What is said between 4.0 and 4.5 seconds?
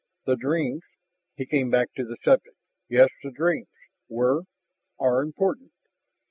were